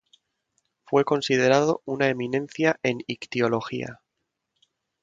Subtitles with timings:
[0.87, 4.01] Fue considerado una eminencia en ictiología.